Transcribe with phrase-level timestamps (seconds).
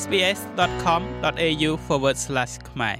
[0.00, 1.70] sbs.com.au/
[2.70, 2.96] ខ្មែរ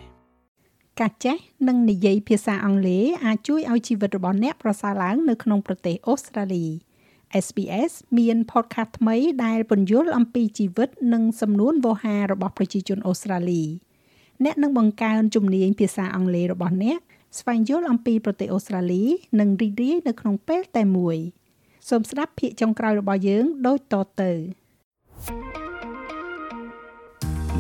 [1.01, 1.37] ការចេះ
[1.69, 6.67] និងនិយាយភាសាអង់គ្លេសអាចជួយឲ្យជីវិតរបស់អ្នកប្រសើរឡើងនៅក្នុងប្រទេសអូស្ត្រាលី
[7.45, 13.63] SBS មាន podcast ថ្មីដែលពន្យល់អំពីជីវិត និងសំនួនវោហាររបស់ប្រជាជនអូស្ត្រាលី
[14.45, 16.99] អ្នកនឹងបង្កើនជំនាញភាសាអង់គ្លេសរបស់អ្នក
[17.39, 19.03] ស្វែងយល់អំពីប្រទេសអូស្ត្រាលី
[19.41, 21.17] និងរីករាយនៅក្នុងពេលតែមួយ
[21.89, 24.62] សូមស្ដាប់ភាគចុងក្រោយរបស់យើងដូចតទៅ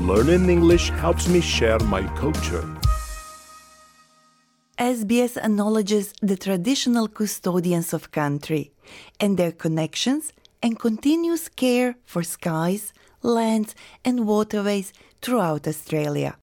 [0.03, 2.67] Learning English helps me share my culture.
[4.77, 8.73] SBS acknowledges the traditional custodians of country
[9.21, 16.35] and their connections and continuous care for skies, lands, and waterways throughout Australia.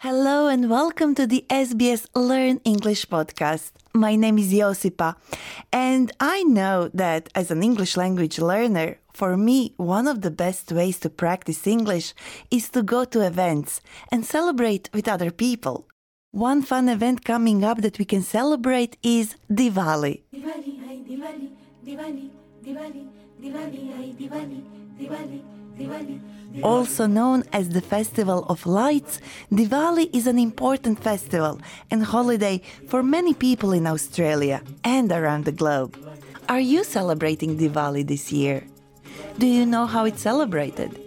[0.00, 3.72] Hello and welcome to the SBS Learn English podcast.
[3.92, 5.16] My name is Josipa,
[5.72, 10.70] and I know that as an English language learner, for me, one of the best
[10.70, 12.14] ways to practice English
[12.48, 13.80] is to go to events
[14.12, 15.88] and celebrate with other people.
[16.30, 20.22] One fun event coming up that we can celebrate is Diwali.
[20.32, 21.50] Diwali, Diwali, Diwali,
[21.84, 22.30] Diwali,
[22.64, 23.08] Diwali,
[23.42, 24.62] Diwali, Diwali,
[24.96, 25.57] Diwali.
[26.62, 29.20] Also known as the Festival of Lights,
[29.52, 35.52] Diwali is an important festival and holiday for many people in Australia and around the
[35.52, 35.96] globe.
[36.48, 38.64] Are you celebrating Diwali this year?
[39.38, 40.98] Do you know how it's celebrated?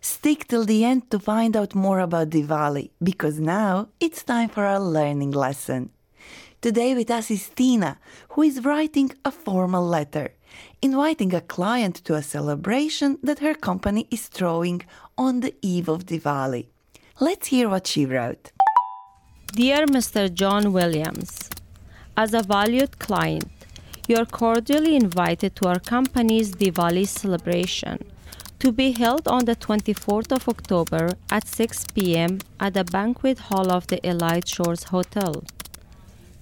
[0.00, 4.64] Stick till the end to find out more about Diwali, because now it's time for
[4.64, 5.90] our learning lesson.
[6.60, 7.98] Today with us is Tina,
[8.30, 10.32] who is writing a formal letter,
[10.80, 14.82] inviting a client to a celebration that her company is throwing
[15.16, 16.66] on the eve of Diwali.
[17.20, 18.52] Let's hear what she wrote.
[19.52, 20.32] Dear Mr.
[20.32, 21.50] John Williams,
[22.16, 23.50] as a valued client,
[24.08, 27.98] you are cordially invited to our company's Diwali celebration
[28.58, 32.38] to be held on the 24th of October at 6 p.m.
[32.60, 35.44] at the banquet hall of the Elite Shores Hotel.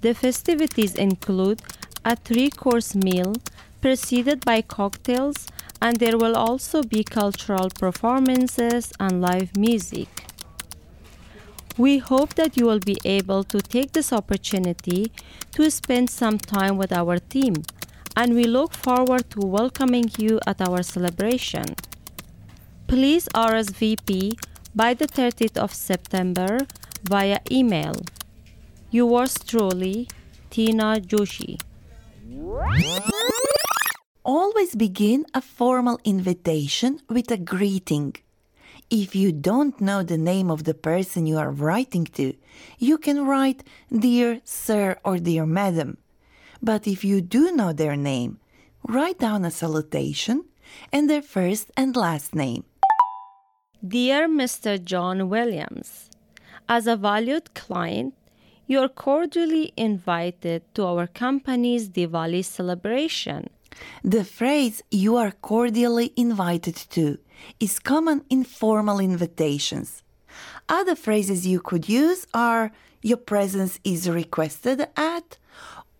[0.02, 1.62] The festivities include
[2.04, 3.34] a three course meal
[3.80, 5.46] preceded by cocktails,
[5.80, 10.08] and there will also be cultural performances and live music.
[11.78, 15.12] We hope that you will be able to take this opportunity
[15.52, 17.62] to spend some time with our team,
[18.16, 21.64] and we look forward to welcoming you at our celebration.
[22.86, 24.38] Please RSVP
[24.74, 26.66] by the 30th of September
[27.02, 27.94] via email.
[28.90, 30.08] Yours truly,
[30.50, 31.58] Tina Joshi.
[34.70, 38.14] Always begin a formal invitation with a greeting.
[38.88, 42.34] If you don't know the name of the person you are writing to,
[42.78, 45.96] you can write Dear Sir or Dear Madam.
[46.62, 48.38] But if you do know their name,
[48.86, 50.44] write down a salutation
[50.92, 52.62] and their first and last name.
[53.84, 54.78] Dear Mr.
[54.80, 56.10] John Williams,
[56.68, 58.14] as a valued client,
[58.68, 63.50] you are cordially invited to our company's Diwali celebration.
[64.02, 67.18] The phrase you are cordially invited to
[67.58, 70.02] is common in formal invitations.
[70.68, 72.72] Other phrases you could use are
[73.02, 75.38] your presence is requested at,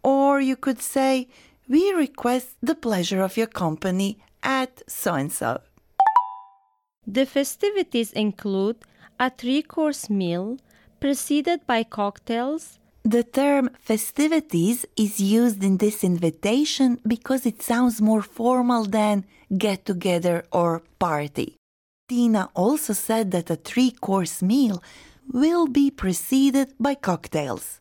[0.02, 1.28] or you could say,
[1.68, 5.60] we request the pleasure of your company at so and so.
[7.06, 8.76] The festivities include
[9.18, 10.58] a three course meal
[10.98, 12.79] preceded by cocktails.
[13.04, 19.24] The term festivities is used in this invitation because it sounds more formal than
[19.56, 21.56] get together or party.
[22.08, 24.82] Tina also said that a three course meal
[25.32, 27.80] will be preceded by cocktails.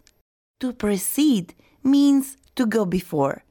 [0.61, 1.53] To precede
[1.83, 3.43] means to go before.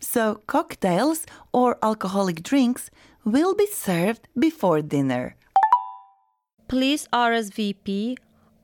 [0.00, 2.90] So, cocktails or alcoholic drinks
[3.24, 5.34] will be served before dinner.
[6.68, 8.16] Please RSVP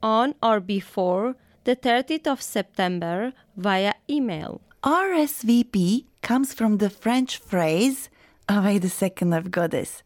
[0.02, 4.60] on or before the 30th of September via email.
[4.82, 8.10] RSVP comes from the French phrase,
[8.48, 10.02] oh, wait a second, I've got this.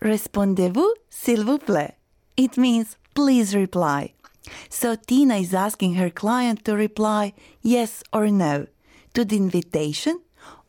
[0.00, 1.94] Répondez-vous, s'il vous plaît.
[2.36, 4.14] It means please reply.
[4.68, 8.66] So Tina is asking her client to reply yes or no
[9.14, 10.20] to the invitation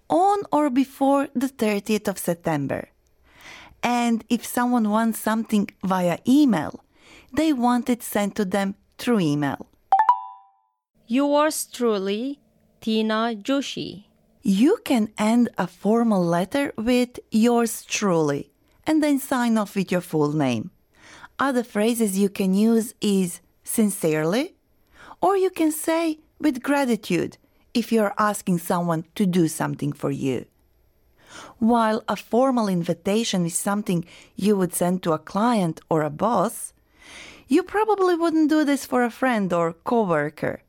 [0.10, 2.90] on or before the 30th of September.
[3.82, 6.84] And if someone wants something via email,
[7.34, 9.68] they want it sent to them through email.
[11.12, 12.40] Yours truly,
[12.80, 14.06] Tina Joshi.
[14.44, 18.54] You can end a formal letter with yours truly
[18.88, 20.72] and then sign off with your full name.
[21.38, 24.56] Other phrases you can use is sincerely,
[25.22, 27.38] or you can say with gratitude
[27.74, 30.46] if you're asking someone to do something for you.
[31.60, 34.06] While a formal invitation is something
[34.38, 36.72] you would send to a client or a boss,
[37.50, 40.62] you probably wouldn't do this for a friend or coworker.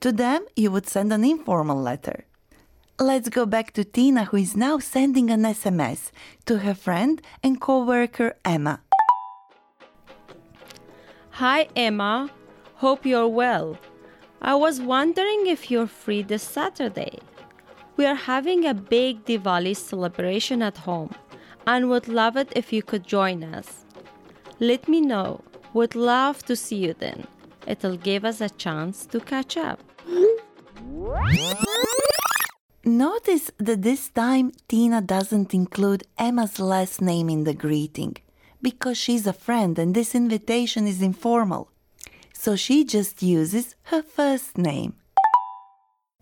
[0.00, 2.24] To them, you would send an informal letter.
[2.98, 6.10] Let's go back to Tina, who is now sending an SMS
[6.46, 8.80] to her friend and coworker Emma.
[11.30, 12.30] Hi, Emma.
[12.76, 13.78] Hope you're well.
[14.40, 17.18] I was wondering if you're free this Saturday.
[17.96, 21.14] We are having a big Diwali celebration at home
[21.66, 23.84] and would love it if you could join us.
[24.60, 25.42] Let me know.
[25.74, 27.26] Would love to see you then.
[27.66, 29.80] It'll give us a chance to catch up.
[32.84, 38.16] Notice that this time Tina doesn't include Emma's last name in the greeting
[38.62, 41.68] because she's a friend and this invitation is informal.
[42.32, 44.94] So she just uses her first name.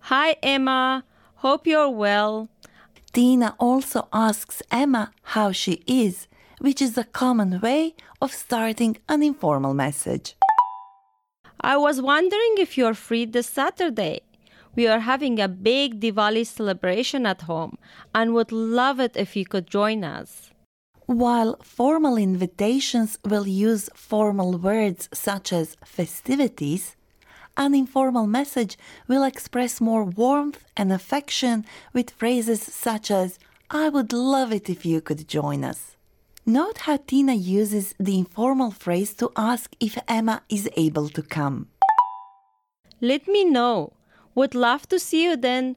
[0.01, 1.05] Hi, Emma.
[1.37, 2.49] Hope you're well.
[3.13, 6.27] Tina also asks Emma how she is,
[6.61, 10.35] which is a common way of starting an informal message.
[11.65, 14.21] I was wondering if you're free this Saturday.
[14.77, 17.79] We are having a big Diwali celebration at home
[18.15, 20.51] and would love it if you could join us.
[21.07, 26.97] While formal invitations will use formal words such as festivities,
[27.57, 28.77] an informal message
[29.09, 31.65] will express more warmth and affection
[31.95, 33.39] with phrases such as,
[33.71, 35.94] I would love it if you could join us.
[36.47, 41.69] Note how Tina uses the informal phrase to ask if Emma is able to come.
[43.01, 43.95] Let me know.
[44.35, 45.77] Would love to see you then.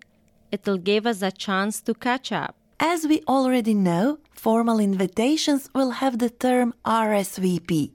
[0.52, 2.58] It'll give us a chance to catch up.
[2.82, 7.92] As we already know, formal invitations will have the term RSVP,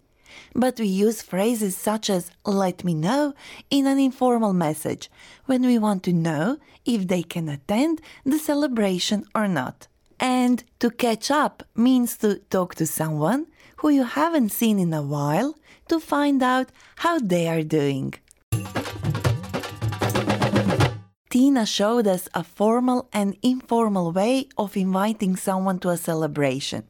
[0.54, 3.34] but we use phrases such as let me know
[3.68, 5.10] in an informal message
[5.44, 9.88] when we want to know if they can attend the celebration or not.
[10.22, 13.48] And to catch up means to talk to someone
[13.78, 15.56] who you haven't seen in a while
[15.88, 18.14] to find out how they are doing.
[21.28, 26.84] Tina showed us a formal and informal way of inviting someone to a celebration.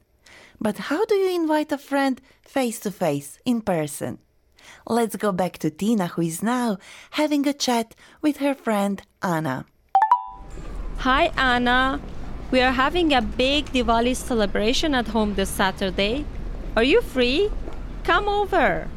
[0.61, 4.19] But how do you invite a friend face to face, in person?
[4.87, 6.77] Let's go back to Tina, who is now
[7.13, 9.65] having a chat with her friend Anna.
[10.99, 12.01] Hi, Anna.
[12.53, 16.27] We are having a big Diwali celebration at home this Saturday.
[16.77, 17.51] Are you free?
[18.05, 18.89] Come over.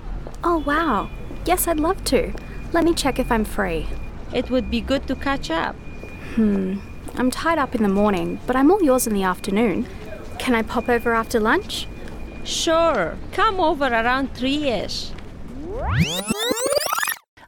[0.44, 1.10] Oh, wow.
[1.46, 2.34] Yes, I'd love to.
[2.74, 3.88] Let me check if I'm free.
[4.34, 5.78] It would be good to catch up.
[6.36, 6.80] Hmm.
[7.16, 9.88] I'm tied up in the morning, but I'm all yours in the afternoon.
[10.38, 11.88] Can I pop over after lunch?
[12.44, 13.18] Sure.
[13.32, 15.12] Come over around 3 ish.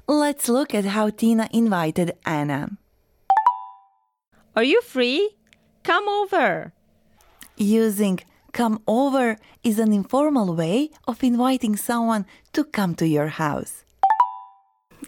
[0.07, 2.77] Let's look at how Tina invited Anna.
[4.55, 5.36] Are you free?
[5.87, 6.73] Come over.
[7.55, 8.19] Using
[8.51, 13.85] come over is an informal way of inviting someone to come to your house.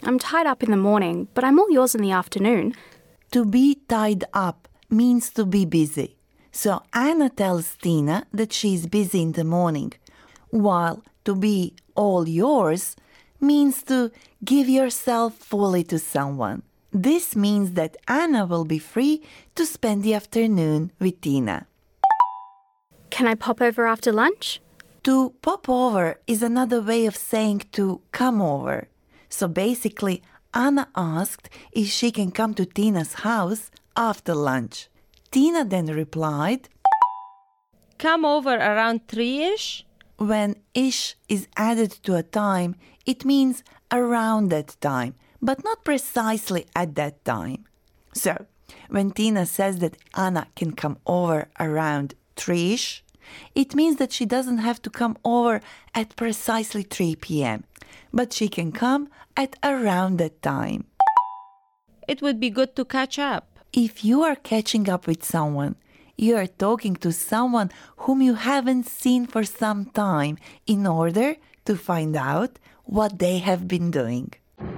[0.03, 2.75] I'm tied up in the morning, but I'm all yours in the afternoon.
[3.31, 6.15] To be tied up means to be busy.
[6.53, 9.91] So Anna tells Tina that she's busy in the morning,
[10.49, 12.95] while to be all yours
[13.41, 14.11] means to
[14.45, 16.63] give yourself fully to someone.
[16.91, 19.21] This means that Anna will be free
[19.55, 21.67] to spend the afternoon with Tina.
[23.11, 24.61] Can I pop over after lunch?
[25.03, 28.87] To pop over is another way of saying to come over.
[29.29, 34.89] So basically, Anna asked if she can come to Tina's house after lunch.
[35.31, 36.69] Tina then replied,
[37.99, 39.85] Come over around 3 ish.
[40.17, 46.65] When ish is added to a time, it means around that time, but not precisely
[46.75, 47.65] at that time.
[48.13, 48.45] So,
[48.89, 53.03] when Tina says that Anna can come over around 3 ish,
[53.53, 55.61] it means that she doesn't have to come over
[55.93, 57.63] at precisely 3 p.m.,
[58.11, 60.85] but she can come at around that time.
[62.07, 63.59] It would be good to catch up.
[63.71, 65.75] If you are catching up with someone,
[66.17, 71.75] you are talking to someone whom you haven't seen for some time in order to
[71.75, 74.33] find out what they have been doing.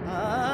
[0.06, 0.51] Ah.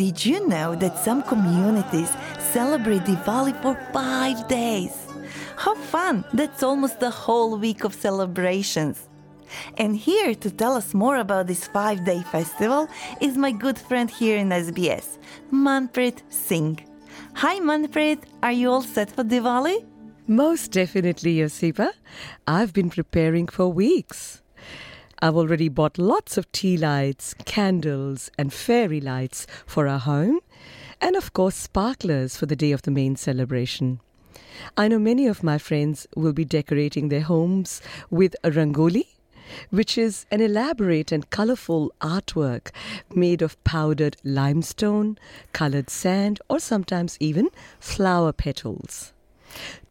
[0.00, 2.10] Did you know that some communities
[2.54, 4.96] celebrate Diwali for five days?
[5.58, 6.24] How fun!
[6.32, 9.10] That's almost the whole week of celebrations.
[9.76, 12.88] And here to tell us more about this five day festival
[13.20, 15.18] is my good friend here in SBS,
[15.52, 16.78] Manpreet Singh.
[17.34, 19.84] Hi Manpreet, are you all set for Diwali?
[20.26, 21.90] Most definitely, Josipa.
[22.46, 24.39] I've been preparing for weeks.
[25.22, 30.40] I've already bought lots of tea lights, candles, and fairy lights for our home,
[30.98, 34.00] and of course, sparklers for the day of the main celebration.
[34.78, 39.08] I know many of my friends will be decorating their homes with a rangoli,
[39.68, 42.70] which is an elaborate and colorful artwork
[43.14, 45.18] made of powdered limestone,
[45.52, 49.12] colored sand, or sometimes even flower petals.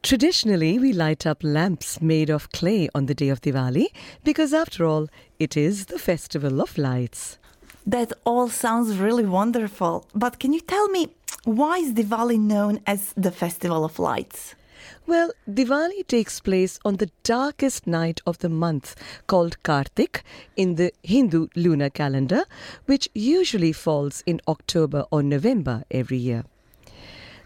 [0.02, 3.88] Traditionally, we light up lamps made of clay on the day of Diwali
[4.24, 5.08] because, after all,
[5.40, 7.38] it is the festival of lights.
[7.86, 10.06] That all sounds really wonderful.
[10.14, 11.10] But can you tell me
[11.44, 14.56] why is Diwali known as the Festival of Lights?
[15.08, 18.96] Well, Diwali takes place on the darkest night of the month
[19.28, 20.24] called Kartik
[20.56, 22.46] in the Hindu lunar calendar,
[22.86, 26.44] which usually falls in October or November every year.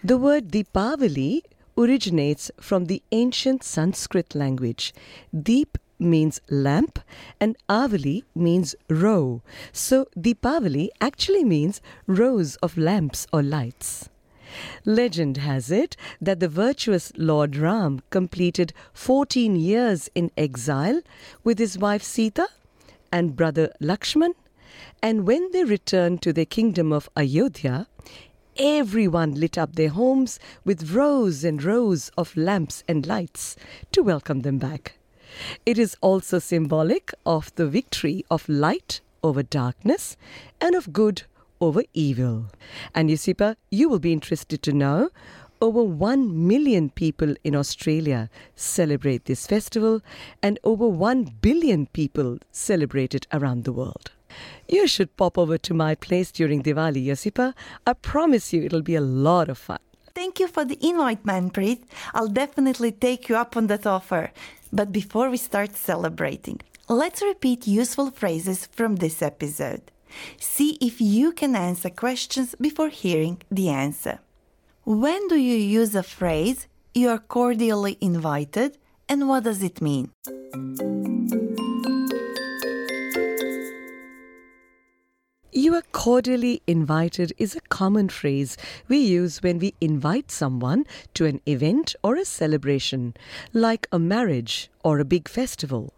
[0.03, 1.41] The word Deepavali
[1.77, 4.94] originates from the ancient Sanskrit language.
[5.38, 7.00] Deep means lamp
[7.39, 9.42] and Avali means row.
[9.72, 14.10] So Deepavali actually means rows of lamps or lights.
[14.86, 21.01] Legend has it that the virtuous Lord Ram completed 14 years in exile
[21.44, 22.48] with his wife Sita
[23.12, 24.34] and brother Lakshman,
[25.01, 27.88] and when they returned to their kingdom of Ayodhya,
[28.58, 33.56] everyone lit up their homes with rows and rows of lamps and lights
[33.92, 34.98] to welcome them back.
[35.66, 40.16] It is also symbolic of the victory of light over darkness
[40.62, 41.24] and of good
[41.60, 42.48] over evil.
[42.94, 45.10] And Josipa, you will be interested to know
[45.62, 50.02] over 1 million people in Australia celebrate this festival,
[50.42, 54.12] and over 1 billion people celebrate it around the world.
[54.68, 57.54] You should pop over to my place during Diwali, Josipa.
[57.86, 59.80] I promise you it'll be a lot of fun.
[60.16, 61.84] Thank you for the invite, Manpreet.
[62.13, 64.32] I'll definitely take you up on that offer.
[64.72, 69.82] But before we start celebrating, let's repeat useful phrases from this episode.
[70.38, 74.20] See if you can answer questions before hearing the answer.
[74.84, 78.78] When do you use a phrase, you are cordially invited,
[79.10, 80.12] and what does it mean?
[85.56, 88.58] You are cordially invited is a common phrase
[88.88, 90.84] we use when we invite someone
[91.14, 93.14] to an event or a celebration,
[93.54, 95.94] like a marriage or a big festival.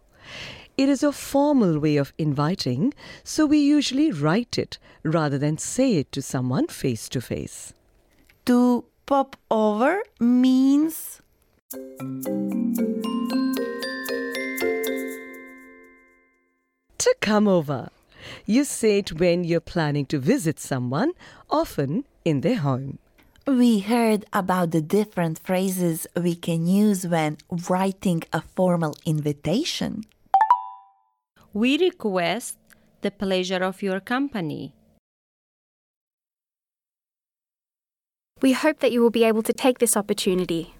[0.76, 2.92] It is a formal way of inviting,
[3.24, 7.72] so we usually write it rather than say it to someone face to face.
[8.44, 11.22] To pop over means
[16.98, 17.88] To come over.
[18.44, 21.12] You say it when you're planning to visit someone,
[21.50, 22.98] often in their home.
[23.46, 27.38] we heard about the different phrases we can use when
[27.70, 30.02] writing a formal invitation.
[31.52, 32.58] We request
[33.02, 34.74] the pleasure of your company.
[38.42, 40.74] We hope that you will be able to take this opportunity.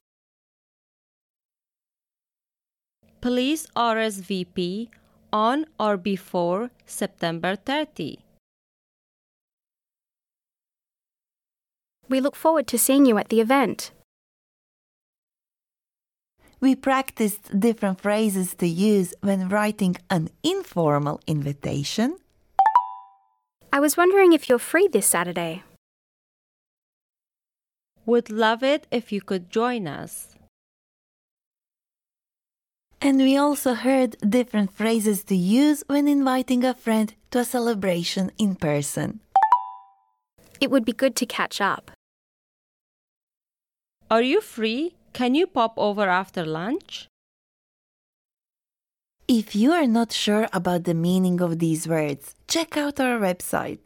[3.20, 4.88] Please RSVP
[5.36, 8.18] on or before September 30.
[12.08, 13.90] We look forward to seeing you at the event.
[16.60, 22.16] We practiced different phrases to use when writing an informal invitation.
[23.70, 25.64] I was wondering if you're free this Saturday.
[28.06, 30.35] Would love it if you could join us.
[33.00, 38.30] And we also heard different phrases to use when inviting a friend to a celebration
[38.38, 39.20] in person.
[40.60, 41.90] It would be good to catch up.
[44.10, 44.94] Are you free?
[45.12, 47.08] Can you pop over after lunch?
[49.28, 53.80] If you are not sure about the meaning of these words, check out our website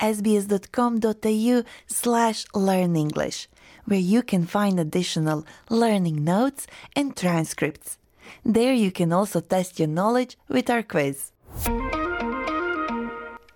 [0.00, 3.48] sbs.com.au slash learn English,
[3.84, 7.98] where you can find additional learning notes and transcripts.
[8.44, 11.32] There you can also test your knowledge with our quiz.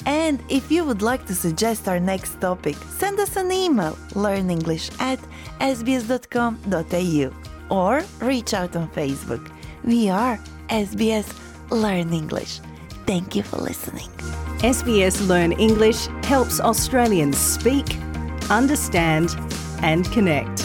[0.07, 4.91] And if you would like to suggest our next topic, send us an email learnenglish
[5.01, 5.19] at
[5.61, 7.31] sbs.com.au
[7.71, 9.51] or reach out on Facebook.
[9.83, 10.39] We are
[10.69, 11.33] SBS
[11.71, 12.61] Learn English.
[13.07, 14.09] Thank you for listening.
[14.63, 17.99] SBS Learn English helps Australians speak,
[18.51, 19.37] understand,
[19.83, 20.64] and connect.